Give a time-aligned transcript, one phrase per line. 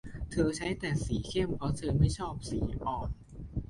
[0.31, 3.09] เธอใช้แต่สีเข้มเพราะเธอไม่ชอบสีอ่อน